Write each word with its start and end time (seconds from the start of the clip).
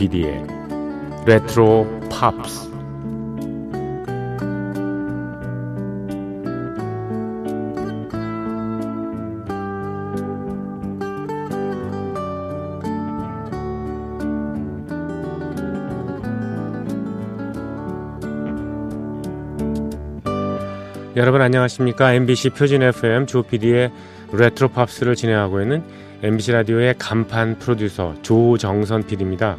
조비디의 0.00 0.46
레트로 1.26 1.86
팝스 2.10 2.70
여러분 21.16 21.42
안녕하십니까? 21.42 22.14
MBC 22.14 22.50
표준 22.50 22.82
FM 22.82 23.26
조PD의 23.26 23.92
레트로 24.32 24.68
팝스를 24.68 25.14
진행하고 25.14 25.60
있는 25.60 25.84
MBC 26.22 26.52
라디오의 26.52 26.96
간판 26.98 27.58
프로듀서 27.58 28.14
조정선 28.20 29.04
PD입니다. 29.04 29.56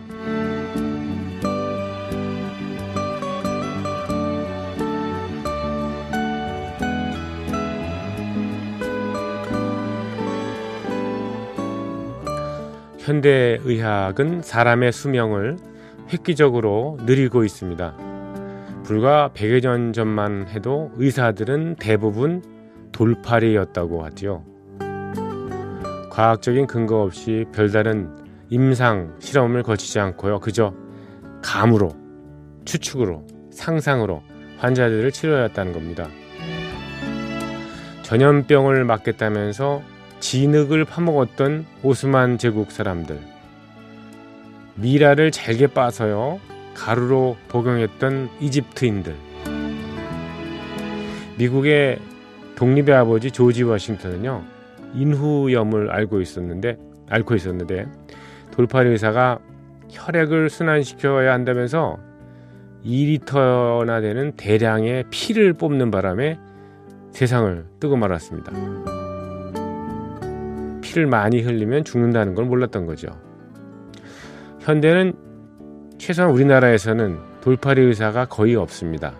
현대의학은 12.99 14.43
사람의 14.43 14.91
수명을 14.91 15.57
획기적으로 16.13 16.97
늘리고 17.01 17.43
있습니다. 17.43 17.97
불과 18.83 19.31
100여 19.33 19.61
년 19.61 19.93
전만 19.93 20.47
해도 20.47 20.91
의사들은 20.95 21.77
대부분 21.79 22.43
돌팔이였다고 22.91 24.03
하지요. 24.03 24.50
과학적인 26.21 26.67
근거 26.67 27.01
없이 27.01 27.45
별다른 27.51 28.15
임상 28.51 29.15
실험을 29.17 29.63
거치지 29.63 29.99
않고요. 29.99 30.39
그저 30.39 30.71
감으로, 31.41 31.95
추측으로, 32.63 33.25
상상으로 33.49 34.21
환자들을 34.59 35.11
치료했다는 35.11 35.73
겁니다. 35.73 36.07
전염병을 38.03 38.85
막겠다면서 38.85 39.81
진흙을 40.19 40.85
파먹었던 40.85 41.65
오스만 41.81 42.37
제국 42.37 42.71
사람들. 42.71 43.19
미라를 44.75 45.31
잘게 45.31 45.65
빠서요. 45.65 46.39
가루로 46.75 47.35
복용했던 47.47 48.29
이집트인들. 48.39 49.15
미국의 51.39 51.97
독립의 52.53 52.93
아버지 52.93 53.31
조지 53.31 53.63
워싱턴은요. 53.63 54.50
인후염을 54.93 55.91
알고 55.91 56.21
있었는데 56.21 56.77
앓고 57.09 57.35
있었는데 57.35 57.87
돌팔이 58.51 58.89
의사가 58.89 59.39
혈액을 59.89 60.49
순환시켜야 60.49 61.33
한다면서 61.33 61.97
2리터나 62.85 64.01
되는 64.01 64.31
대량의 64.33 65.05
피를 65.09 65.53
뽑는 65.53 65.91
바람에 65.91 66.39
세상을 67.11 67.65
뜨고 67.79 67.97
말았습니다. 67.97 68.51
피를 70.81 71.07
많이 71.07 71.41
흘리면 71.41 71.83
죽는다는 71.83 72.35
걸 72.35 72.45
몰랐던 72.45 72.85
거죠. 72.85 73.07
현대는 74.59 75.13
최소한 75.97 76.31
우리나라에서는 76.31 77.17
돌팔이 77.41 77.81
의사가 77.81 78.25
거의 78.25 78.55
없습니다. 78.55 79.13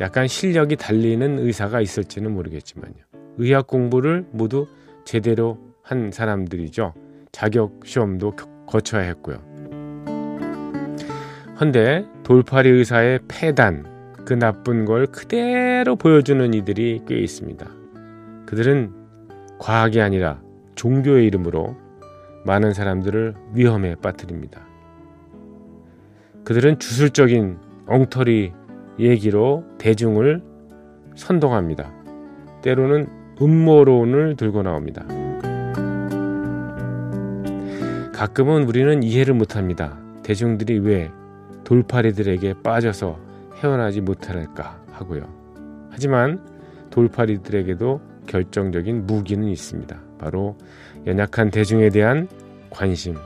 약간 0.00 0.26
실력이 0.26 0.76
달리는 0.76 1.38
의사가 1.38 1.80
있을지는 1.80 2.32
모르겠지만요. 2.32 3.03
의학 3.38 3.66
공부를 3.66 4.26
모두 4.30 4.66
제대로 5.04 5.58
한 5.82 6.10
사람들이죠. 6.10 6.94
자격 7.32 7.80
시험도 7.84 8.36
거쳐야 8.66 9.02
했고요. 9.02 9.36
헌데 11.60 12.06
돌팔이 12.24 12.68
의사의 12.68 13.20
폐단, 13.28 13.84
그 14.24 14.34
나쁜 14.34 14.84
걸 14.84 15.06
그대로 15.06 15.96
보여주는 15.96 16.52
이들이 16.54 17.02
꽤 17.06 17.18
있습니다. 17.18 17.66
그들은 18.46 18.92
과학이 19.58 20.00
아니라 20.00 20.40
종교의 20.74 21.26
이름으로 21.26 21.76
많은 22.44 22.72
사람들을 22.72 23.34
위험에 23.54 23.94
빠뜨립니다. 23.96 24.66
그들은 26.44 26.78
주술적인 26.78 27.58
엉터리 27.86 28.52
얘기로 28.98 29.64
대중을 29.78 30.42
선동합니다. 31.14 31.92
때로는 32.62 33.23
음모론을 33.40 34.36
들고 34.36 34.62
나옵니다. 34.62 35.04
가끔은 38.12 38.64
우리는 38.64 39.02
이해를 39.02 39.34
못합니다. 39.34 39.98
대중들이 40.22 40.78
왜 40.78 41.10
돌팔이들에게 41.64 42.62
빠져서 42.62 43.18
헤어나지 43.56 44.00
못할까 44.00 44.80
하고요. 44.92 45.28
하지만 45.90 46.40
돌팔이들에게도 46.90 48.00
결정적인 48.26 49.06
무기는 49.06 49.46
있습니다. 49.48 49.96
바로 50.18 50.56
연약한 51.06 51.50
대중에 51.50 51.90
대한 51.90 52.28
관심, 52.70 53.16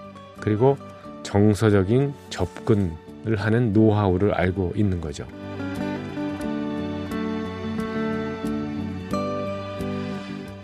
그리고 0.41 0.77
정서적인 1.23 2.15
접근을 2.31 3.37
하는 3.37 3.73
노하우를 3.73 4.33
알고 4.35 4.73
있는 4.75 5.01
거죠. 5.01 5.27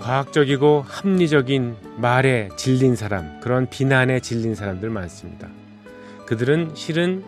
과학적이고 0.05 0.85
합리적인 0.87 1.77
말에 1.97 2.51
질린 2.57 2.95
사람, 2.95 3.41
그런 3.41 3.67
비난에 3.71 4.21
질린 4.21 4.55
사람들 4.55 4.91
많습니다. 4.91 5.49
그들은 6.27 6.73
실은 6.75 7.25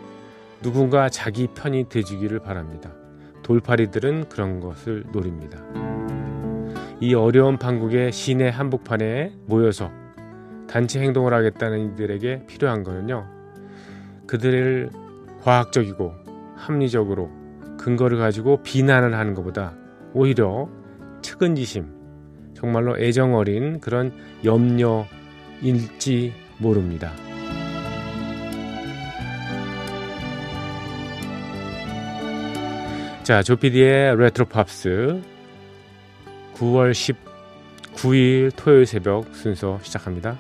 누군가 0.60 1.09
자기 1.09 1.47
편이 1.47 1.88
돼주기를 1.88 2.41
바랍니다. 2.41 2.92
돌팔이들은 3.44 4.28
그런 4.28 4.60
것을 4.60 5.04
노립니다. 5.10 5.59
이 7.00 7.15
어려운 7.15 7.56
판국의 7.56 8.12
시내 8.12 8.50
한복판에 8.50 9.32
모여서 9.47 9.91
단체 10.69 11.00
행동을 11.00 11.32
하겠다는 11.32 11.94
이들에게 11.94 12.44
필요한 12.47 12.82
거는요. 12.82 13.26
그들을 14.26 14.91
과학적이고 15.41 16.12
합리적으로 16.56 17.31
근거를 17.78 18.19
가지고 18.19 18.62
비난을 18.62 19.15
하는 19.15 19.32
것보다 19.32 19.72
오히려 20.12 20.69
측은지심, 21.22 21.97
정말로 22.56 22.98
애정 22.98 23.34
어린 23.34 23.80
그런 23.80 24.12
염려일지 24.44 26.32
모릅니다. 26.58 27.12
자, 33.22 33.42
조피디의 33.42 34.16
레트로 34.16 34.46
팝스 34.46 35.20
9월 36.54 36.92
19일 37.94 38.52
토요일 38.56 38.86
새벽 38.86 39.34
순서 39.34 39.78
시작합니다. 39.82 40.38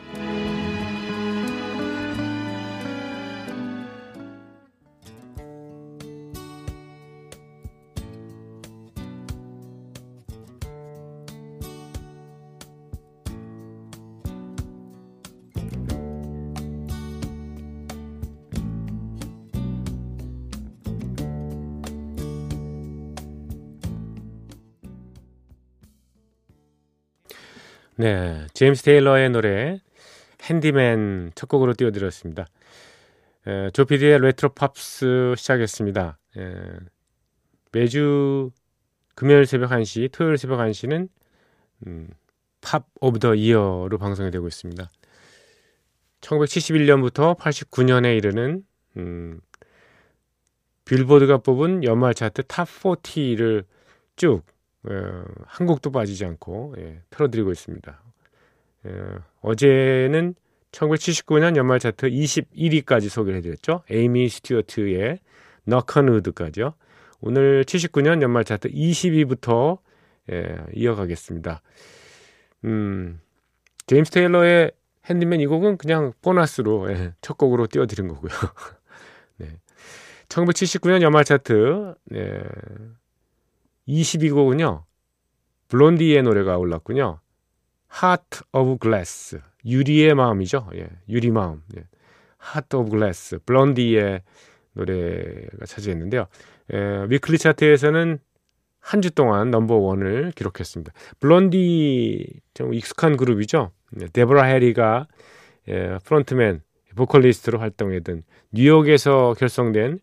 네, 27.98 28.46
제임스 28.52 28.82
테일러의 28.82 29.30
노래 29.30 29.80
Handy 30.42 30.98
Man 30.99 31.32
첫 31.34 31.48
곡으로 31.48 31.72
띄워드렸습니다. 31.72 32.44
에, 33.46 33.70
조피디의 33.70 34.18
레트로 34.20 34.50
팝스 34.50 35.32
시작했습니다. 35.34 36.18
에, 36.36 36.54
매주 37.72 38.50
금요일 39.14 39.46
새벽 39.46 39.70
1시, 39.70 40.12
토요일 40.12 40.36
새벽 40.36 40.58
1시는 40.58 41.08
음, 41.86 42.08
Pop 42.60 42.86
of 43.00 43.18
the 43.18 43.34
Year로 43.34 43.96
방송이 43.96 44.30
되고 44.30 44.46
있습니다. 44.46 44.90
1971년부터 46.20 47.34
89년에 47.38 48.14
이르는 48.18 48.62
음, 48.98 49.40
빌보드가 50.84 51.38
뽑은 51.38 51.82
연말 51.82 52.12
차트 52.12 52.42
top 52.42 52.68
40를 52.68 53.64
쭉 54.16 54.42
어, 54.88 55.24
한국도 55.46 55.90
빠지지 55.90 56.24
않고 56.24 56.74
예, 56.78 57.00
틀어드리고 57.10 57.50
있습니다. 57.52 58.02
예, 58.86 58.90
어제는 59.40 60.34
1979년 60.72 61.56
연말 61.56 61.78
차트 61.78 62.08
21위까지 62.10 63.08
소개를 63.08 63.38
해드렸죠. 63.38 63.82
에이미 63.90 64.28
스튜어트의 64.28 65.18
너컨우드까지요. 65.64 66.74
오늘 67.20 67.64
79년 67.64 68.22
연말 68.22 68.44
차트 68.44 68.70
20위부터 68.70 69.78
예, 70.32 70.56
이어가겠습니다. 70.74 71.62
음, 72.64 73.20
제임스 73.86 74.10
테일러의 74.10 74.72
핸드맨 75.06 75.40
이 75.40 75.46
곡은 75.46 75.78
그냥 75.78 76.12
보너스로 76.22 76.90
예, 76.90 77.14
첫 77.20 77.38
곡으로 77.38 77.66
띄워드린 77.66 78.08
거고요. 78.08 78.30
네. 79.38 79.48
1979년 80.28 81.02
연말 81.02 81.24
차트 81.24 81.94
네. 82.06 82.42
20위 83.88 84.18
곡은요. 84.18 84.84
블론디의 85.68 86.22
노래가 86.22 86.58
올랐군요. 86.58 87.20
Heart 88.02 88.40
of 88.52 88.78
Glass 88.80 89.40
유리의 89.64 90.14
마음이죠. 90.14 90.68
예, 90.74 90.88
유리 91.08 91.30
마음. 91.30 91.62
예. 91.76 91.84
Heart 92.42 92.76
of 92.76 92.90
Glass 92.90 93.38
블론디의 93.46 94.22
노래가 94.74 95.66
차지했는데요. 95.66 96.26
예, 96.72 97.06
weekly 97.08 97.38
차트에서는 97.38 98.18
한 98.80 99.00
주 99.02 99.10
동안 99.10 99.50
number 99.50 99.74
one을 99.74 100.30
기록했습니다. 100.36 100.92
블론디 101.18 102.40
좀 102.54 102.72
익숙한 102.72 103.16
그룹이죠. 103.16 103.72
네, 103.90 104.06
데보라 104.12 104.44
해리가 104.44 105.08
예, 105.68 105.98
frontman, 106.04 106.62
보컬리스트로 106.94 107.58
활동했던 107.58 108.22
뉴욕에서 108.52 109.34
결성된 109.36 109.98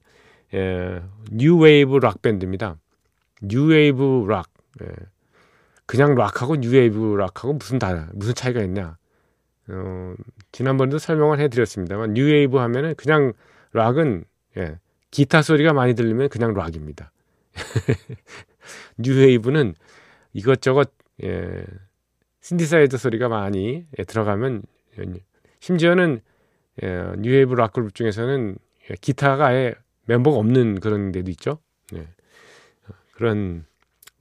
예, 0.54 1.02
뉴웨이브 1.32 1.98
락 1.98 2.22
밴드입니다. 2.22 2.78
뉴웨이브 3.44 4.26
락. 4.28 4.50
예. 4.82 4.88
그냥 5.86 6.16
락하고 6.16 6.56
뉴웨이브 6.56 7.16
락하고 7.16 7.54
무슨 7.54 7.78
다 7.78 8.10
무슨 8.14 8.34
차이가 8.34 8.62
있냐? 8.62 8.98
어, 9.68 10.14
지난번에도 10.52 10.98
설명을 10.98 11.40
해드렸습니다만 11.40 12.14
뉴웨이브 12.14 12.58
하면은 12.58 12.96
그냥 12.96 13.34
락은 13.74 14.26
예, 14.58 14.80
기타 15.12 15.42
소리가 15.42 15.74
많이 15.74 15.94
들리면 15.94 16.30
그냥 16.30 16.54
락입니다. 16.54 17.12
뉴웨이브는 18.98 19.76
이것저것 20.34 20.92
예, 21.24 21.66
신디사이저 22.42 22.98
소리가 22.98 23.30
많이 23.30 23.86
예, 23.98 24.04
들어가면 24.04 24.64
예, 25.00 25.06
심지어는 25.60 26.22
예, 26.82 27.04
뉴웨이브 27.18 27.54
락 27.54 27.74
그룹 27.74 27.94
중에서는 27.94 28.58
예, 28.90 28.96
기타가 29.00 29.48
아예 29.48 29.76
멤버가 30.06 30.38
없는 30.38 30.80
그런 30.80 31.12
데도 31.12 31.32
있죠. 31.32 31.60
예, 31.96 32.08
그런 33.24 33.64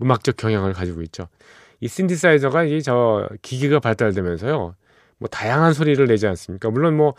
음악적 0.01 0.37
경향을 0.37 0.73
가지고 0.73 1.03
있죠. 1.03 1.27
이 1.81 1.89
신디사이저가 1.89 2.65
이 2.65 2.81
저 2.83 3.29
기기가 3.43 3.81
발달되면서요. 3.81 4.77
뭐 5.19 5.29
다양한 5.29 5.73
소리를 5.73 6.05
내지 6.07 6.29
않습니까? 6.29 6.71
물론 6.71 6.97
뭐 6.97 7.15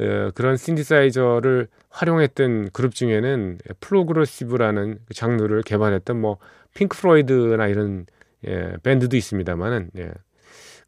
어, 0.00 0.30
그런 0.34 0.56
신디사이저를 0.56 1.68
활용했던 1.90 2.70
그룹 2.72 2.94
중에는 2.94 3.58
progressive라는 3.80 4.98
그 5.06 5.14
장르를 5.14 5.62
개발했던 5.62 6.20
뭐 6.20 6.38
핑크 6.74 6.96
프로이드나 6.98 7.68
이런 7.68 8.06
예, 8.46 8.72
밴드도 8.82 9.16
있습니다만은 9.16 9.90
예. 9.98 10.10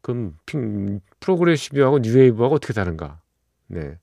그럼 0.01 0.35
핑, 0.45 0.99
프로그레시브하고 1.21 1.99
뉴웨이브하고 1.99 2.55
어떻게 2.55 2.73
다른가? 2.73 3.21
네. 3.67 3.97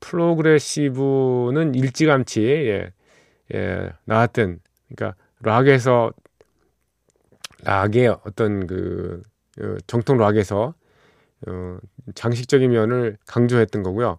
프로그레시브는 0.00 1.74
일찌감치 1.76 2.42
예, 2.42 2.92
예, 3.54 3.90
나왔던 4.04 4.58
그러니까 4.88 5.16
락에서 5.46 6.12
락의 7.62 8.08
어떤 8.24 8.66
그 8.66 9.22
어, 9.60 9.76
정통 9.86 10.18
락에서 10.18 10.74
어, 11.46 11.78
장식적인 12.14 12.70
면을 12.70 13.16
강조했던 13.26 13.84
거고요. 13.84 14.18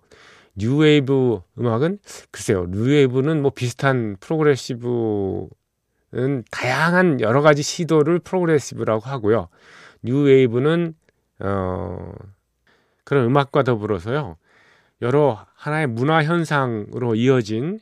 뉴웨이브 0.55 1.41
음악은 1.59 1.99
글쎄요. 2.31 2.65
뉴웨이브는 2.69 3.41
뭐 3.41 3.51
비슷한 3.53 4.15
프로그레시브는 4.21 5.49
다양한 6.49 7.19
여러 7.21 7.41
가지 7.41 7.61
시도를 7.61 8.19
프로그레시브라고 8.19 9.01
하고요. 9.01 9.49
뉴웨이브는 10.03 10.95
어 11.39 12.11
그런 13.03 13.25
음악과 13.25 13.63
더불어서요. 13.63 14.37
여러 15.03 15.45
하나의 15.55 15.87
문화 15.87 16.23
현상으로 16.23 17.13
이어진 17.13 17.79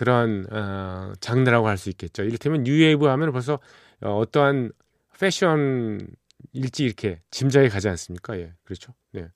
그런 0.00 0.46
어, 0.50 1.12
장르라고 1.20 1.68
할 1.68 1.76
수 1.76 1.90
있겠죠. 1.90 2.22
이를테면 2.22 2.62
뉴웨이브 2.62 3.04
하면 3.04 3.32
벌써 3.32 3.58
어, 4.00 4.16
어떠한 4.16 4.72
패션 5.18 6.08
일찍 6.54 6.86
이렇게 6.86 7.20
짐작이 7.30 7.68
가지 7.68 7.90
않습니까? 7.90 8.38
예, 8.38 8.54
그렇죠. 8.64 8.94
네. 9.12 9.28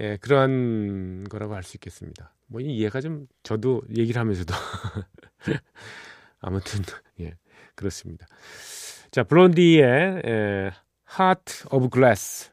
예, 0.00 0.16
그러한 0.16 1.28
거라고 1.30 1.54
할 1.54 1.62
수 1.62 1.76
있겠습니다. 1.76 2.34
뭐 2.46 2.60
이해가 2.60 3.00
좀 3.00 3.28
저도 3.44 3.82
얘기를 3.96 4.20
하면서도 4.20 4.52
아무튼 6.40 6.82
예, 7.20 7.36
그렇습니다. 7.76 8.26
자, 9.12 9.22
블론디의 9.22 10.22
예, 10.26 10.70
Heart 11.16 11.68
of 11.70 11.88
Glass 11.92 12.50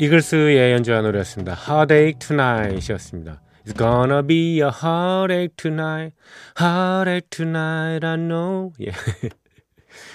이글스의 0.00 0.72
연주한 0.74 1.02
노래였습니다. 1.02 1.54
Heartache 1.54 2.18
Tonight이었습니다. 2.20 3.42
It's 3.64 3.76
gonna 3.76 4.24
be 4.24 4.60
a 4.60 4.70
heartache 4.70 5.48
tonight, 5.56 6.14
heartache 6.58 7.28
tonight, 7.30 8.06
I 8.06 8.16
know. 8.16 8.72
예. 8.80 8.92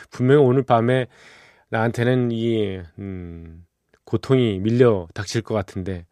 분명히 0.10 0.42
오늘 0.42 0.64
밤에 0.64 1.08
나한테는 1.68 2.32
이 2.32 2.80
음, 2.98 3.66
고통이 4.06 4.60
밀려 4.60 5.06
닥칠 5.14 5.42
것 5.42 5.54
같은데 5.54 6.06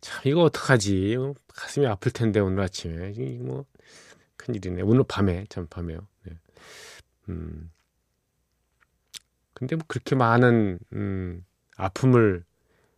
참 0.00 0.22
이거 0.24 0.42
어떡하지? 0.42 1.16
가슴이 1.48 1.86
아플 1.88 2.12
텐데 2.12 2.38
오늘 2.38 2.62
아침에 2.62 3.14
이뭐 3.16 3.64
큰일이네. 4.36 4.82
오늘 4.82 5.02
밤에 5.08 5.46
참 5.48 5.66
밤에요. 5.68 6.06
네. 6.22 6.38
음. 7.30 7.72
근데 9.54 9.74
뭐 9.74 9.84
그렇게 9.88 10.14
많은 10.14 10.78
음, 10.92 11.44
아픔을 11.76 12.44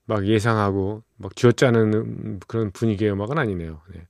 막 0.07 0.27
예상하고 0.27 1.03
막 1.17 1.35
쥐어짜는 1.37 1.95
음, 1.95 2.41
그런 2.47 2.71
분위기의 2.73 3.13
음악은 3.13 3.39
아니네요. 3.39 3.81
네. 3.93 4.07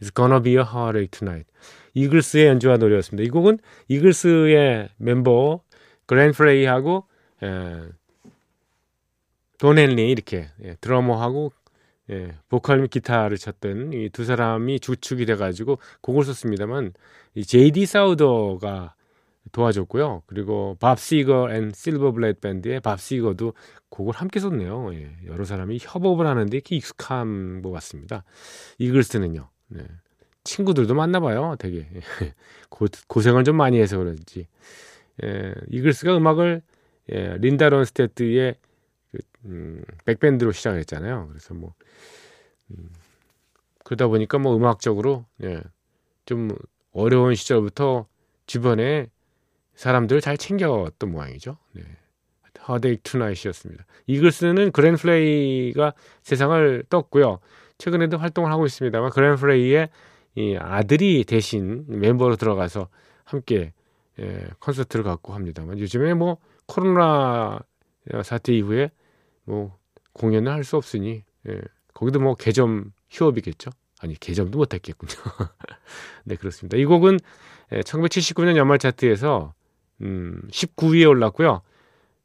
It's 0.00 0.14
gonna 0.14 0.42
be 0.42 0.52
a 0.54 0.62
heartache 0.62 1.10
tonight. 1.10 1.50
이글스의 1.94 2.46
연주와 2.46 2.76
노래였습니다. 2.76 3.26
이 3.26 3.30
곡은 3.30 3.58
이글스의 3.88 4.90
멤버 4.98 5.62
그랜 6.06 6.32
프레이하고 6.32 7.04
예, 7.42 7.82
돈 9.58 9.78
헨리 9.78 10.10
이렇게 10.10 10.48
예, 10.62 10.76
드러머하고 10.80 11.52
예, 12.10 12.36
보컬 12.48 12.80
및 12.80 12.90
기타를 12.90 13.36
쳤던 13.38 13.92
이 13.94 14.10
두 14.10 14.24
사람이 14.24 14.80
주축이 14.80 15.26
돼가지고 15.26 15.78
곡을 16.02 16.24
썼습니다만 16.24 16.92
이 17.34 17.44
제이디 17.44 17.86
사우더가 17.86 18.94
도와줬고요. 19.52 20.22
그리고 20.26 20.76
밥 20.80 20.98
시거 20.98 21.50
앤 21.52 21.70
실버 21.74 22.12
불릿 22.12 22.40
밴드의 22.40 22.80
밥 22.80 23.00
시거도 23.00 23.54
곡을 23.88 24.14
함께 24.14 24.40
썼네요. 24.40 24.94
예, 24.94 25.10
여러 25.26 25.44
사람이 25.44 25.78
협업을 25.80 26.26
하는데 26.26 26.56
이렇게 26.56 26.76
익숙한 26.76 27.62
것 27.62 27.70
같습니다. 27.70 28.24
이글스는요. 28.78 29.48
네. 29.68 29.86
친구들도 30.44 30.94
만나봐요. 30.94 31.56
되게 31.58 31.88
고, 32.70 32.86
고생을 33.08 33.44
좀 33.44 33.56
많이 33.56 33.80
해서 33.80 33.98
그런지 33.98 34.46
예, 35.22 35.54
이글스가 35.70 36.16
음악을 36.16 36.62
예, 37.12 37.36
린다 37.38 37.68
론스테트의 37.68 38.56
그, 39.12 39.18
음, 39.46 39.82
백밴드로 40.04 40.52
시작을 40.52 40.78
했잖아요. 40.80 41.28
그래서 41.28 41.54
뭐 41.54 41.74
음, 42.70 42.90
그러다 43.84 44.08
보니까 44.08 44.38
뭐 44.38 44.56
음악적으로 44.56 45.26
예, 45.42 45.60
좀 46.24 46.50
어려운 46.92 47.34
시절부터 47.34 48.06
주변에 48.46 49.08
사람들 49.76 50.20
잘 50.20 50.36
챙겼던 50.36 51.10
모양이죠. 51.10 51.56
네. 51.72 51.82
하데이 52.58 52.98
투나잇이었습니다. 53.04 53.84
이글스는 54.06 54.72
그랜 54.72 54.96
플레이가 54.96 55.92
세상을 56.22 56.84
떴고요. 56.88 57.38
최근에도 57.78 58.18
활동을 58.18 58.50
하고 58.50 58.66
있습니다만 58.66 59.10
그랜 59.10 59.36
플레이의 59.36 59.88
이 60.34 60.56
아들이 60.58 61.24
대신 61.24 61.84
멤버로 61.86 62.36
들어가서 62.36 62.88
함께 63.24 63.72
예, 64.18 64.46
콘서트를 64.60 65.04
갖고 65.04 65.34
합니다만 65.34 65.78
요즘에 65.78 66.14
뭐 66.14 66.38
코로나 66.66 67.60
사태 68.24 68.52
이후에 68.54 68.90
뭐 69.44 69.76
공연을 70.14 70.50
할 70.50 70.64
수 70.64 70.76
없으니 70.76 71.22
예, 71.48 71.60
거기도 71.94 72.18
뭐 72.18 72.34
개점 72.34 72.92
휴업이겠죠. 73.10 73.70
아니 74.00 74.18
개점도 74.18 74.58
못했겠군요. 74.58 75.12
네 76.24 76.36
그렇습니다. 76.36 76.76
이 76.76 76.84
곡은 76.84 77.18
1979년 77.70 78.56
연말 78.56 78.78
차트에서 78.78 79.54
음, 80.02 80.40
19위에 80.50 81.08
올랐고요. 81.08 81.62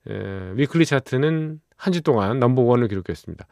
에, 0.10 0.52
weekly 0.56 0.86
차트는 0.86 1.60
한 1.78 1.94
주 1.94 2.02
동안 2.02 2.40
number 2.40 2.64
one을 2.64 2.88
기록했습니다. 2.90 3.48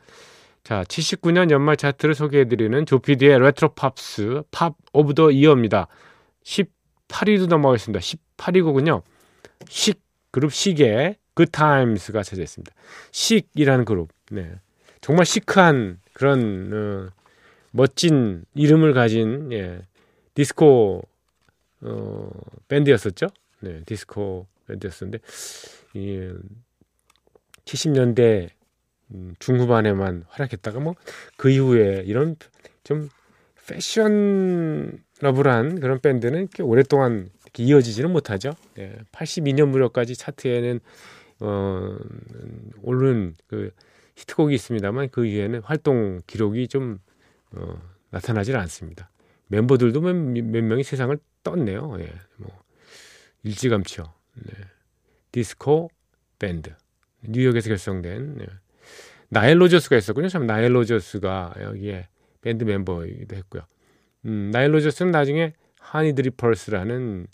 자, 0.64 0.84
79년 0.84 1.50
연말 1.50 1.76
차트를 1.78 2.14
소개해드리는 2.14 2.86
조피디의 2.86 3.40
레트로 3.40 3.70
팝스 3.74 4.44
Pop 4.52 4.76
of 4.94 5.16
the 5.16 5.32
Year입니다. 5.32 5.88
18위도 6.44 7.48
넘어가겠습니다. 7.48 8.00
18위 8.00 8.64
곡은요. 8.64 9.02
식 9.68 10.02
그룹 10.32 10.54
식의 10.54 11.16
그 11.34 11.48
타임스가 11.48 12.22
차지했습니다. 12.22 12.72
식이라는 13.12 13.86
그룹. 13.86 14.10
네. 14.30 14.52
정말 15.02 15.26
시크한 15.26 16.00
그런 16.14 16.70
어, 16.72 17.08
멋진 17.72 18.44
이름을 18.54 18.94
가진 18.94 19.52
예, 19.54 19.80
디스코 20.36 21.02
어, 21.82 22.30
밴드였었죠. 22.68 23.28
네, 23.62 23.84
디스코 23.86 24.48
밴드였었는데 24.68 25.20
이 25.94 26.30
70년대 27.66 28.50
음, 29.12 29.34
중후반에만 29.40 30.26
활약했다가 30.28 30.80
뭐 30.80 30.96
그 31.38 31.50
이후에 31.50 32.04
이런 32.06 32.36
좀 32.84 33.10
패션러블한 33.68 35.80
그런 35.80 36.00
밴드는 36.02 36.40
이렇게 36.40 36.64
오랫동안 36.64 37.30
이어지지는 37.58 38.12
못하죠. 38.12 38.54
네, 38.76 38.98
82년 39.12 39.70
무렵까지 39.70 40.16
차트에는 40.16 40.80
어, 41.42 41.98
오른 42.82 43.36
그 43.48 43.72
히트곡이 44.16 44.54
있습니다만 44.56 45.10
그 45.12 45.26
이후에는 45.26 45.62
활동 45.64 46.22
기록이 46.28 46.68
좀 46.68 47.00
어, 47.52 47.80
나타나질 48.10 48.58
않습니다. 48.58 49.10
멤버들도 49.48 50.02
몇, 50.02 50.16
몇 50.16 50.64
명이 50.64 50.84
세상을 50.84 51.18
떴네요. 51.44 51.96
예, 52.00 52.12
뭐 52.38 52.50
일찌감치요. 53.44 54.14
네. 54.46 54.54
디스코 55.32 55.90
밴드. 56.38 56.72
뉴욕에서 57.22 57.70
결성된 57.70 58.38
네. 58.38 58.46
나일 59.30 59.62
로저스가 59.62 59.98
있었군요. 59.98 60.28
참 60.30 60.48
나일 60.48 60.76
로저스가 60.76 61.56
여기에 61.62 62.08
밴드 62.42 62.64
멤버이기도 62.64 63.36
했고요. 63.36 63.64
음, 64.26 64.50
나일 64.52 64.74
로저스는 64.74 65.12
나중에 65.12 65.54
허니 65.80 66.14
드리퍼스라는 66.14 67.28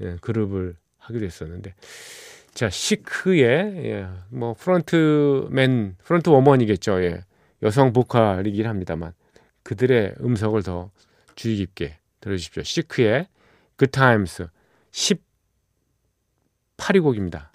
예, 0.00 0.16
그룹을 0.20 0.76
하기도 0.98 1.24
했었는데 1.24 1.74
자 2.54 2.70
시크의 2.70 3.44
예, 3.84 4.08
뭐 4.30 4.54
frontman 4.54 5.96
frontwoman이겠죠. 6.02 7.02
예. 7.04 7.24
여성 7.62 7.92
보컬이긴 7.92 8.66
합니다만 8.66 9.12
그들의 9.62 10.16
음성을 10.20 10.60
더 10.62 10.90
주의 11.36 11.56
깊게 11.56 11.98
들어주십시오. 12.20 12.62
시크의 12.64 13.28
Good 13.76 13.86
Times 13.86 14.48
18위 16.82 17.02
곡입니다. 17.02 17.52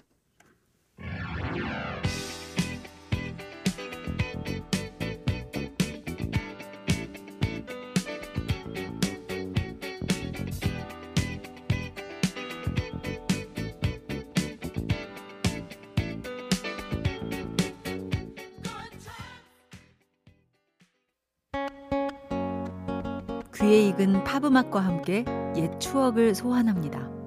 귀에 23.54 23.88
익은 23.88 24.24
팝음악과 24.24 24.80
함께 24.80 25.26
옛 25.56 25.78
추억을 25.78 26.34
소환합니다. 26.34 27.17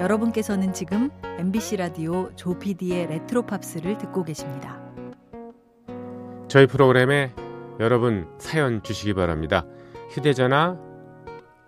여러분께서는 0.00 0.72
지금 0.72 1.10
MBC 1.38 1.76
라디오 1.76 2.30
조피디의 2.36 3.08
레트로 3.08 3.46
팝스를 3.46 3.98
듣고 3.98 4.22
계십니다. 4.22 4.80
저희 6.46 6.66
프로그램에 6.66 7.32
여러분 7.80 8.28
사연 8.38 8.82
주시기 8.82 9.14
바랍니다. 9.14 9.66
휴대전화 10.10 10.78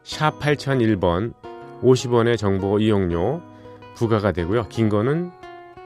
샵 0.04 0.38
8001번 0.38 1.34
50원의 1.82 2.38
정보 2.38 2.78
이용료 2.78 3.42
부과가 3.96 4.32
되고요. 4.32 4.68
긴 4.68 4.88
거는 4.88 5.30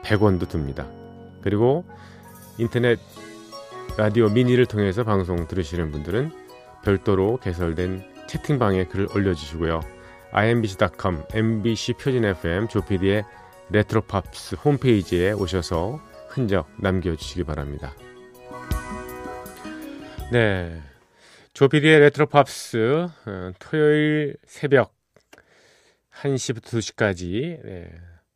100원도 0.03 0.47
듭니다. 0.47 0.87
그리고 1.41 1.83
인터넷 2.57 2.99
라디오 3.97 4.29
미니를 4.29 4.67
통해서 4.67 5.03
방송 5.03 5.47
들으시는 5.47 5.91
분들은 5.91 6.31
별도로 6.83 7.37
개설된 7.37 8.03
채팅방에 8.27 8.85
글을 8.85 9.07
올려주시고요. 9.15 9.94
imbc.com, 10.35 11.23
mbc 11.33 11.93
표준 11.93 12.25
FM 12.25 12.67
조피디의 12.67 13.23
레트로팝스 13.69 14.55
홈페이지에 14.55 15.31
오셔서 15.31 16.01
흔적 16.27 16.67
남겨주시기 16.81 17.45
바랍니다. 17.45 17.95
네. 20.31 20.81
조피디의 21.53 22.01
레트로팝스 22.01 23.07
어, 23.25 23.51
토요일 23.59 24.35
새벽 24.45 24.93
1시부터 26.11 26.79
2시까지 26.79 27.63
네, 27.63 27.91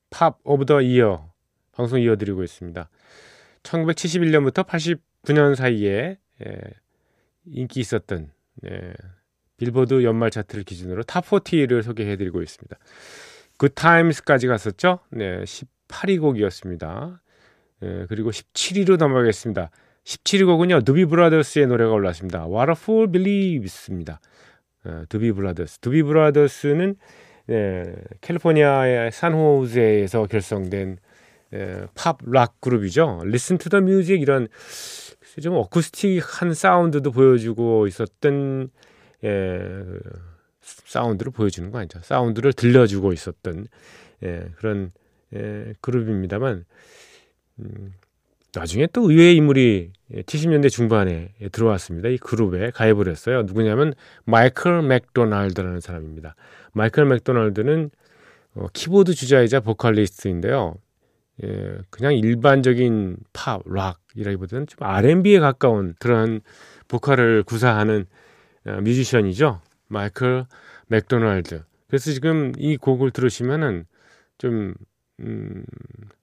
Pop 0.09 0.39
of 0.45 0.65
the 0.65 0.81
Year 0.81 1.29
방송 1.73 1.99
이어드리고 1.99 2.43
있습니다. 2.43 2.89
1971년부터 3.63 4.65
89년 4.65 5.55
사이에 5.55 6.17
예, 6.45 6.61
인기 7.45 7.81
있었던 7.81 8.31
예, 8.65 8.93
빌보드 9.59 10.03
연말 10.03 10.31
차트를 10.31 10.63
기준으로 10.63 11.03
top 11.03 11.25
40를 11.25 11.83
소개해드리고 11.83 12.41
있습니다. 12.41 12.77
Good 13.57 13.69
Times까지 13.69 14.47
갔었죠. 14.47 14.99
네, 15.11 15.43
18위 15.43 16.21
곡이었습니다. 16.21 17.21
예, 17.83 18.05
그리고 18.07 18.31
17위로 18.31 18.97
넘어가겠습니다. 18.97 19.69
17위 20.05 20.45
곡은요, 20.45 20.81
두비 20.81 21.05
브라더스의 21.05 21.67
노래가 21.67 21.91
올랐습니다. 21.91 22.47
What 22.47 22.71
a 22.71 22.75
Fool 22.77 23.11
Believes입니다. 23.11 24.21
어, 24.85 25.03
두비 25.09 25.33
브라더스. 25.33 25.79
두비 25.79 26.03
브라더스는 26.03 26.95
예, 27.49 27.95
캘리포니아의 28.21 29.11
산호제에서 29.11 30.27
결성된 30.27 30.97
예, 31.53 31.85
팝락 31.95 32.61
그룹이죠. 32.61 33.23
Listen 33.25 33.57
to 33.57 33.69
the 33.69 33.83
Music 33.83 34.21
이런 34.21 34.47
좀 35.41 35.55
어쿠스틱한 35.55 36.53
사운드도 36.53 37.11
보여주고 37.11 37.87
있었던 37.87 38.69
예, 39.23 39.83
사운드를 40.61 41.31
보여주는 41.31 41.69
거 41.71 41.79
아니죠. 41.79 41.99
사운드를 42.01 42.53
들려주고 42.53 43.13
있었던 43.13 43.67
예, 44.23 44.49
그런 44.57 44.91
예, 45.33 45.73
그룹입니다만 45.81 46.65
음, 47.59 47.93
나중에 48.53 48.87
또 48.87 49.09
의외의 49.09 49.35
인물이 49.35 49.91
70년대 50.11 50.69
중반에 50.69 51.33
들어왔습니다. 51.51 52.09
이 52.09 52.17
그룹에 52.17 52.71
가입을 52.71 53.07
했어요. 53.07 53.43
누구냐면 53.43 53.93
마이클 54.25 54.81
맥도날드라는 54.81 55.81
사람입니다. 55.81 56.35
마이클 56.73 57.05
맥도날드는 57.05 57.91
어, 58.55 58.67
키보드 58.73 59.13
주자이자 59.13 59.59
보컬리스트인데요. 59.59 60.75
예, 61.43 61.77
그냥 61.89 62.15
일반적인 62.15 63.17
팝, 63.33 63.61
락이라기보다는 63.65 64.67
좀 64.67 64.77
R&B에 64.81 65.39
가까운 65.39 65.95
그런 65.99 66.41
보컬을 66.87 67.43
구사하는 67.43 68.01
어, 68.01 68.07
뮤지션이죠. 68.65 69.61
마이클 69.87 70.45
맥도날드. 70.87 71.63
그래서 71.87 72.11
지금 72.11 72.53
이 72.57 72.77
곡을 72.77 73.11
들으시면은 73.11 73.85
좀 74.37 74.73
음, 75.19 75.65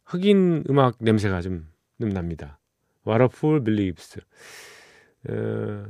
흑인 0.04 0.64
음악 0.70 0.96
냄새가 0.98 1.40
좀, 1.42 1.68
좀 2.00 2.10
납니다. 2.10 2.58
What 3.06 3.22
a 3.22 3.28
Fool 3.30 3.62
Believes. 3.62 4.20
어, 5.28 5.84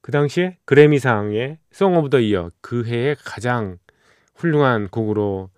그 0.00 0.12
당시에 0.12 0.58
그래미상의 0.64 1.58
Song 1.72 1.98
of 1.98 2.10
the 2.10 2.34
Year 2.34 2.50
그 2.60 2.84
해의 2.84 3.16
가장 3.18 3.78
훌륭한 4.34 4.88
곡으로 4.88 5.50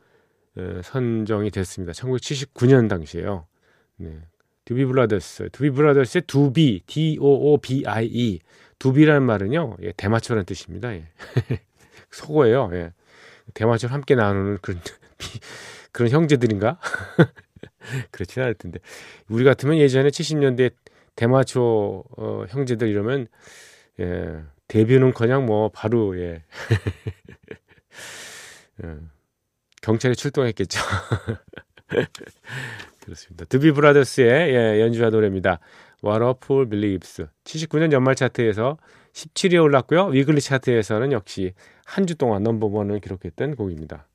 어, 0.57 0.81
선정이 0.83 1.51
됐습니다. 1.51 1.93
1979년 1.93 2.89
당시에요. 2.89 3.47
네. 3.97 4.21
두비 4.65 4.85
브라더스, 4.85 5.51
두비 5.53 5.71
브라더스의 5.71 6.23
두비, 6.27 6.83
D-O-O-B-I-E. 6.87 8.41
두비라는 8.81 9.23
말은요, 9.23 9.77
예, 9.83 9.93
대마초라는 9.93 10.45
뜻입니다. 10.47 10.93
예. 10.95 11.07
속어예요. 12.11 12.71
예. 12.73 12.93
대마초를 13.55 13.93
함께 13.93 14.17
나누는 14.17 14.59
그런 14.63 14.81
그런 15.93 16.11
형제들인가? 16.11 16.81
그렇지는 18.11 18.47
않을 18.47 18.55
텐데. 18.55 18.81
우리 19.29 19.45
같으면 19.45 19.77
예전에 19.77 20.09
70년대 20.09 20.73
대마초 21.15 22.05
어, 22.17 22.45
형제들 22.49 22.89
이러면 22.89 23.29
예, 24.01 24.41
데뷔는커녕 24.67 25.45
뭐 25.45 25.69
바로 25.69 26.19
예. 26.19 26.43
예. 28.83 28.97
경찰에 29.83 30.15
출동했겠죠. 30.15 30.81
그렇습니다. 33.05 33.45
드비 33.45 33.73
브라더스의 33.73 34.55
예, 34.55 34.81
연주와 34.81 35.11
노래입니다. 35.11 35.61
What 36.03 36.23
a 36.25 36.33
Fool 36.43 36.69
Believes. 36.69 37.27
79년 37.45 37.93
연말 37.93 38.15
차트에서 38.15 38.79
17위에 39.13 39.63
올랐고요. 39.63 40.07
위글리 40.07 40.41
차트에서는 40.41 41.13
역시 41.13 41.53
한 41.85 42.07
주 42.07 42.15
동안 42.15 42.43
넘버원을 42.43 43.01
기록했던 43.01 43.57
곡입니다. 43.57 44.07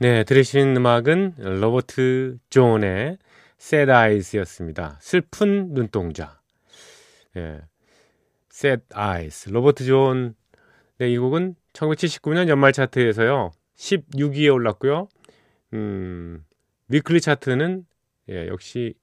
네, 0.00 0.22
들으신 0.22 0.76
음악은 0.76 1.34
로버트 1.38 2.38
존의 2.50 3.18
Sad 3.60 3.90
Eyes였습니다. 3.90 4.98
슬픈 5.00 5.74
눈동자. 5.74 6.40
예. 7.36 7.62
Sad 8.52 8.84
Eyes. 8.96 9.50
로버트 9.50 9.84
존. 9.84 10.34
네, 10.98 11.10
이 11.10 11.18
곡은 11.18 11.56
1979년 11.72 12.48
연말 12.48 12.72
차트에서요. 12.72 13.50
16위에 13.76 14.52
올랐고요. 14.52 15.08
음, 15.74 16.44
weekly 16.88 17.20
차트는 17.20 17.84
예, 18.30 18.46
역시 18.48 18.94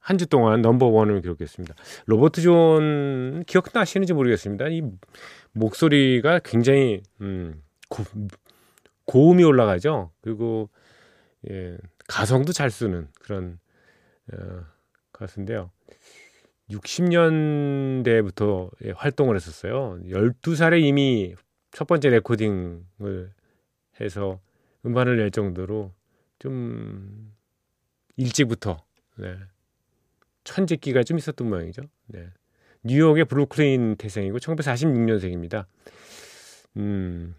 한 0.00 0.16
주 0.18 0.26
동안 0.26 0.62
넘버 0.62 0.86
원을 0.86 1.20
기록했습니다. 1.20 1.74
로버트 2.06 2.40
존 2.40 3.44
기억나시는지 3.46 4.14
모르겠습니다. 4.14 4.66
이 4.68 4.82
목소리가 5.52 6.40
굉장히 6.40 7.02
음, 7.20 7.62
고, 7.88 8.02
고음이 9.10 9.42
올라가죠. 9.42 10.12
그리고 10.20 10.70
예, 11.50 11.76
가성도 12.06 12.52
잘 12.52 12.70
쓰는 12.70 13.08
그런 13.20 13.58
어, 14.32 14.64
가수인데요. 15.10 15.72
60년대부터 16.70 18.70
예, 18.84 18.92
활동을 18.92 19.34
했었어요. 19.34 19.98
12살에 20.04 20.80
이미 20.80 21.34
첫 21.72 21.88
번째 21.88 22.10
레코딩을 22.10 23.32
해서 24.00 24.38
음반을 24.86 25.16
낼 25.16 25.32
정도로 25.32 25.92
좀 26.38 27.34
일찍부터 28.16 28.84
네, 29.16 29.34
천재기가 30.44 31.02
좀 31.02 31.18
있었던 31.18 31.48
모양이죠. 31.48 31.82
네. 32.06 32.28
뉴욕의 32.84 33.24
브루클린 33.24 33.96
태생이고 33.96 34.38
1946년생입니다. 34.38 35.66
음, 36.76 37.34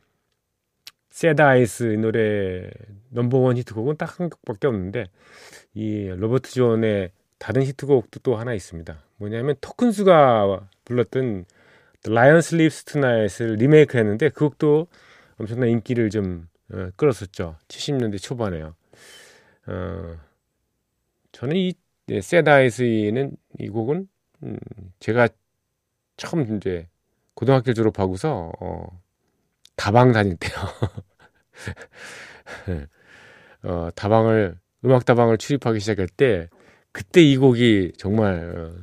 세다 1.12 1.50
아이스 1.50 1.84
노래 1.84 2.70
넘버원 3.10 3.58
히트곡은 3.58 3.98
딱 3.98 4.20
한 4.20 4.30
곡밖에 4.30 4.68
없는데 4.68 5.06
이 5.74 6.08
로버트 6.08 6.52
존의 6.52 7.12
다른 7.38 7.64
히트곡도 7.64 8.22
또 8.22 8.36
하나 8.36 8.54
있습니다. 8.54 8.98
뭐냐면 9.18 9.56
토큰스가 9.62 10.68
불렀던 10.86 11.46
Lion 12.08 12.38
Sleeps 12.38 12.86
Tonight을 12.86 13.56
리메이크했는데 13.56 14.30
그 14.30 14.46
곡도 14.46 14.88
엄청난 15.38 15.70
인기를 15.70 16.10
좀 16.10 16.48
어, 16.74 16.90
끌었었죠. 16.96 17.58
70년대 17.68 18.22
초반에요. 18.22 18.76
어, 19.68 20.18
저는 21.32 21.56
이 21.56 21.74
세다 22.22 22.56
아이스는 22.56 23.36
이 23.60 23.70
곡은 23.70 24.08
음, 24.44 24.58
제가 25.00 25.28
처음 26.18 26.58
이제 26.58 26.88
고등학교 27.34 27.74
졸업하고서 27.74 28.52
어, 28.60 29.02
다방 29.82 30.12
다닐 30.12 30.38
때요. 30.38 30.54
어, 33.64 33.90
다방을 33.96 34.56
음악 34.86 35.06
다방을 35.06 35.40
출입하기 35.40 35.80
시작할 35.80 36.08
때 36.08 36.50
그때 36.92 37.24
이 37.24 37.36
곡이 37.36 37.94
정말 37.98 38.54
어, 38.56 38.76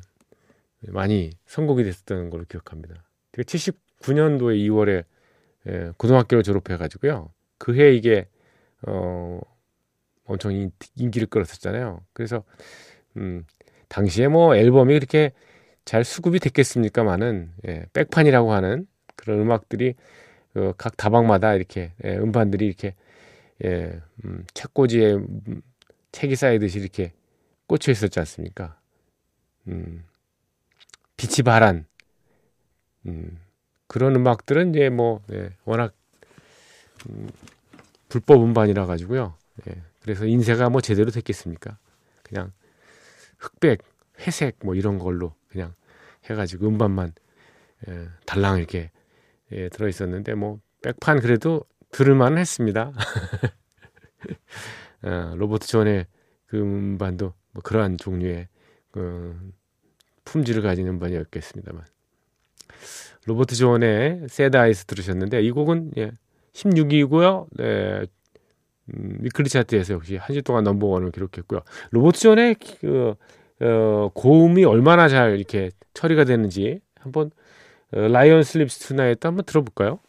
많이 0.89 1.31
선곡이 1.47 1.85
됐었던 1.85 2.31
걸로 2.31 2.45
기억합니다. 2.47 2.97
제가 3.31 3.45
79년도에 3.45 4.59
2월에 4.67 5.05
예, 5.69 5.93
고등학교를 5.99 6.43
졸업해 6.43 6.77
가지고요. 6.77 7.33
그해 7.59 7.95
이게 7.95 8.27
어 8.85 9.39
엄청 10.25 10.53
인, 10.53 10.73
인기를 10.97 11.29
끌었었잖아요. 11.29 12.01
그래서 12.13 12.43
음 13.17 13.45
당시에 13.89 14.27
뭐 14.27 14.57
앨범이 14.57 14.95
그렇게 14.95 15.31
잘 15.85 16.03
수급이 16.03 16.41
됐겠습니까마는 16.41 17.53
예, 17.69 17.87
백판이라고 17.93 18.53
하는 18.53 18.89
그런 19.15 19.39
음악들이 19.41 19.95
그 20.59 20.73
각 20.77 20.97
다방마다 20.97 21.55
이렇게 21.55 21.93
예, 22.05 22.17
음반들이 22.17 22.67
이렇게 22.67 22.95
예, 23.65 24.01
음, 24.25 24.45
책꽂이에 24.55 25.15
음, 25.15 25.63
책이 26.11 26.35
쌓이듯이 26.35 26.81
이렇게 26.81 27.13
꽂혀 27.69 27.93
있었지 27.93 28.19
않습니까? 28.19 28.79
음, 29.69 30.05
빛이 31.17 31.45
바란 31.45 31.87
음, 33.07 33.39
그런 33.87 34.17
음악들은 34.17 34.71
이제 34.71 34.89
뭐 34.89 35.23
예, 35.33 35.51
워낙 35.65 35.95
음, 37.09 37.29
불법 38.09 38.43
음반이라 38.43 38.87
가지고요. 38.87 39.37
예, 39.69 39.83
그래서 40.03 40.27
인쇄가 40.27 40.69
뭐 40.71 40.81
제대로 40.81 41.11
됐겠습니까? 41.13 41.79
그냥 42.25 42.53
흑백, 43.39 43.83
회색 44.21 44.57
뭐 44.65 44.75
이런 44.75 44.99
걸로 44.99 45.35
그냥 45.51 45.75
해가지고 46.29 46.67
음반만 46.67 47.13
예, 47.89 48.09
달랑 48.27 48.59
이렇게 48.59 48.91
예, 49.53 49.69
들어 49.69 49.89
있었는데 49.89 50.35
뭐 50.35 50.61
백판 50.83 51.21
그래도 51.21 51.65
들을만 51.91 52.39
했습니다. 52.39 52.93
어, 55.03 55.35
로버트 55.37 55.67
존의 55.67 56.07
그 56.47 56.59
음반도 56.61 57.35
뭐 57.53 57.63
그러한 57.63 57.97
종류의 57.99 58.49
그 58.91 59.37
품질을 60.25 60.63
가진 60.63 60.87
음반이었겠습니다만 60.89 61.85
로버트 63.27 63.55
존의 63.55 64.27
Sad 64.29 64.57
Eyes 64.57 64.85
들으셨는데 64.87 65.43
이 65.43 65.51
곡은 65.51 65.93
예, 65.99 66.13
16위고요. 66.53 67.47
네, 67.57 68.07
음, 68.95 69.19
weekly 69.21 69.49
차트에서 69.49 69.95
역시 69.95 70.17
한 70.17 70.35
주 70.35 70.43
동안 70.43 70.65
넘버원을 70.65 71.11
기록했고요. 71.13 71.61
로버트 71.91 72.19
존의 72.21 72.57
그 72.81 73.15
어, 73.61 74.11
고음이 74.15 74.65
얼마나 74.65 75.09
잘 75.09 75.37
이렇게 75.37 75.71
처리가 75.95 76.25
되는지 76.25 76.81
한번 77.01 77.27
어, 77.27 77.48
Lion 77.91 78.43
Sleeps 78.43 78.89
Tonight도 78.89 79.29
한번 79.29 79.45
들어볼까요? 79.45 80.01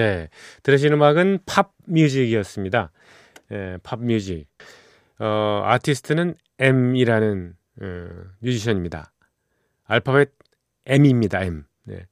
네, 0.00 0.30
들으신 0.62 0.94
음악은 0.94 1.40
Pop 1.44 1.74
Muzik이었습니다. 1.84 2.90
예, 3.52 3.76
Pop 3.82 4.00
Muzik. 4.00 4.46
어, 5.18 5.60
아티스트는 5.66 6.36
M이라는 6.58 7.54
어, 7.82 8.08
뮤지션입니다. 8.38 9.12
알파벳 9.84 10.32
M입니다. 10.86 11.42
M. 11.42 11.64
네. 11.82 12.06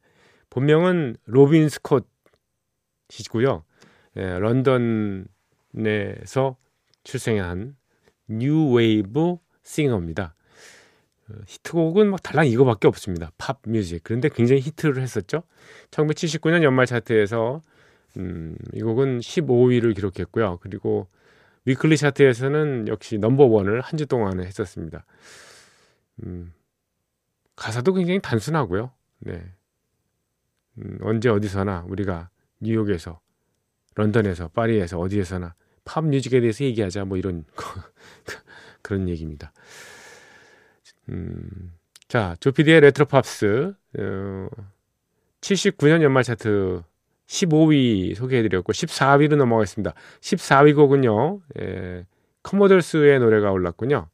본명은 0.51 1.17
로빈 1.25 1.71
스콧이고요. 1.71 3.65
예, 4.17 4.39
런던에서 4.39 5.27
출생한 7.05 7.75
뉴 8.29 8.71
웨이브 8.71 9.39
싱어입니다. 9.63 10.35
어, 11.31 11.35
히트곡은 11.47 12.11
막 12.11 12.23
달랑 12.23 12.49
이거밖에 12.49 12.87
없습니다. 12.87 13.33
Pop 13.39 13.63
Muzik. 13.67 14.03
그런데 14.05 14.29
굉장히 14.29 14.61
히트를 14.61 15.01
했었죠. 15.01 15.45
1979년 15.91 16.63
연말 16.63 16.85
차트에서 16.85 17.63
음, 18.19 18.57
이 18.75 18.83
곡은 18.83 19.21
15위를 19.21 19.95
기록했고요. 19.95 20.59
그리고 20.61 21.09
weekly 21.65 21.97
차트에서는 21.97 22.89
역시 22.89 23.19
넘버 23.19 23.45
원을 23.45 23.81
한 23.81 23.97
주 23.99 24.07
동안에 24.07 24.45
했었습니다. 24.45 25.05
음, 26.25 26.53
가사도 27.57 27.93
굉장히 27.95 28.21
단순하고요. 28.21 28.93
네. 29.21 29.53
음, 30.79 30.99
언제 31.03 31.29
어디서나 31.29 31.85
우리가 31.89 32.31
뉴욕에서, 32.61 33.21
런던에서, 33.95 34.49
파리에서 34.49 34.99
어디에서나 34.99 35.55
Pop 35.85 36.05
Muzik에 36.05 36.41
대해서 36.41 36.65
얘기하자 36.65 37.05
뭐 37.05 37.17
이런 37.19 37.45
그런 38.83 39.09
얘기입니다. 39.09 39.53
음, 41.09 41.75
자, 42.09 42.37
조피디의 42.41 42.81
레트로 42.83 43.07
팝스 43.07 43.75
어, 43.99 44.49
79년 45.41 46.03
연말 46.03 46.23
차트 46.23 46.83
15위 47.29 48.15
소개해드렸고 48.15 48.73
14위로 48.73 49.37
넘어가겠습니다. 49.37 49.95
14위 50.21 50.75
곡은요, 50.75 51.41
예, 51.61 52.07
커모더스의 52.43 53.21
노래가 53.21 53.53
올랐군요. 53.53 54.09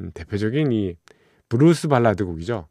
음, 0.00 0.10
대표적인 0.12 0.72
이 0.72 0.96
블루스 1.48 1.88
발라드 1.88 2.24
곡이죠. 2.24 2.66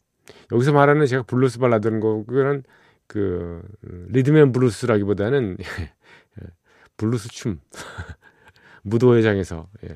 여기서 0.51 0.73
말하는 0.73 1.05
제가 1.05 1.23
블루스 1.23 1.60
발라드라는 1.60 1.99
곡은 2.01 2.63
그 3.08 3.62
음, 3.86 4.08
리듬 4.10 4.38
앤 4.38 4.51
블루스라기보다는 4.51 5.58
블루스 6.97 7.29
춤 7.29 7.60
무도회장에서 8.84 9.69
예, 9.86 9.95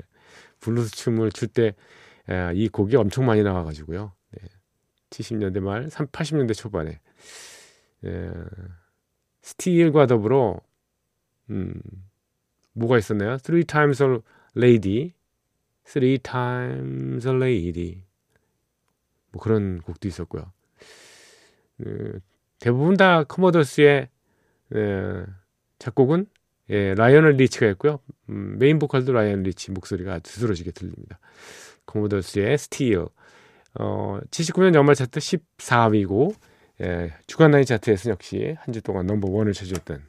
블루스 0.60 0.92
춤을 0.92 1.30
출 1.32 1.48
때 1.48 1.74
이 2.54 2.68
곡이 2.68 2.94
엄청 2.96 3.26
많이 3.26 3.42
나와가지고요. 3.42 4.12
네, 4.32 4.48
70년대 5.10 5.58
말, 5.58 5.86
80년대 5.88 6.54
초반에 6.54 7.00
예, 8.04 8.30
Still과 9.42 10.06
더불어 10.06 10.60
음, 11.50 11.80
뭐가 12.72 12.98
있었나요? 12.98 13.38
Three 13.38 13.64
Times 13.64 14.02
a 14.02 14.18
Lady, 14.56 15.12
Three 15.84 16.18
Times 16.18 17.26
a 17.26 17.34
Lady 17.34 18.02
뭐 19.32 19.42
그런 19.42 19.80
곡도 19.80 20.08
있었고요. 20.08 20.52
그, 21.78 22.20
대부분 22.58 22.96
다 22.96 23.24
커머더스의 23.24 24.08
예, 24.74 25.26
작곡은 25.78 26.26
예, 26.70 26.94
라이오넬 26.94 27.24
리치가 27.36 27.66
했고요. 27.66 27.98
음, 28.28 28.58
메인 28.58 28.78
보컬도 28.78 29.12
라이오넬 29.12 29.42
리치 29.42 29.72
목소리가 29.72 30.20
두드러지게 30.20 30.70
들립니다. 30.72 31.18
커머더스의 31.86 32.58
Still 32.58 33.06
어, 33.78 34.20
79년 34.30 34.74
연말 34.74 34.94
차트 34.94 35.18
14위고 35.20 36.34
예, 36.82 37.12
주간 37.26 37.50
라인 37.50 37.64
차트에서 37.64 38.10
역시 38.10 38.56
한 38.60 38.72
주 38.72 38.80
동안 38.82 39.06
넘버 39.06 39.28
원을 39.28 39.52
차지했던 39.52 40.02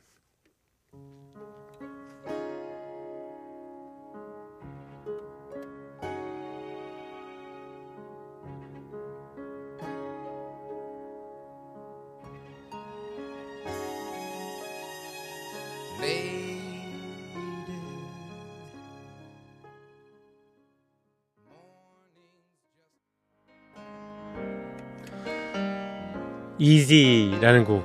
Easy라는 26.62 27.66
곡 27.66 27.84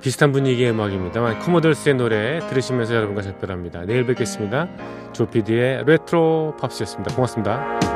비슷한 0.00 0.32
분위기의 0.32 0.70
음악입니다만 0.70 1.38
커머더스의 1.40 1.96
노래 1.96 2.38
들으시면서 2.48 2.94
여러분과 2.94 3.20
작별합니다. 3.20 3.84
내일 3.84 4.06
뵙겠습니다. 4.06 4.68
조피디의 5.12 5.84
레트로 5.84 6.56
팝스였습니다. 6.58 7.14
고맙습니다. 7.14 7.95